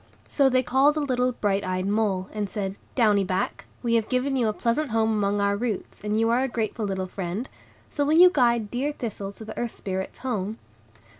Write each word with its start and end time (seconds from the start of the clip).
So 0.31 0.49
they 0.49 0.63
called 0.63 0.97
a 0.97 0.99
little 0.99 1.31
bright 1.33 1.63
eyed 1.63 1.85
mole, 1.85 2.27
and 2.33 2.49
said, 2.49 2.75
"Downy 2.95 3.23
Back, 3.23 3.65
we 3.83 3.93
have 3.93 4.09
given 4.09 4.35
you 4.35 4.47
a 4.47 4.51
pleasant 4.51 4.89
home 4.89 5.11
among 5.11 5.39
our 5.39 5.55
roots, 5.55 6.01
and 6.03 6.19
you 6.19 6.31
are 6.31 6.41
a 6.41 6.47
grateful 6.47 6.85
little 6.85 7.05
friend; 7.05 7.47
so 7.91 8.03
will 8.03 8.17
you 8.17 8.31
guide 8.33 8.71
dear 8.71 8.93
Thistle 8.93 9.31
to 9.33 9.45
the 9.45 9.55
Earth 9.55 9.75
Spirits' 9.75 10.17
home?" 10.25 10.57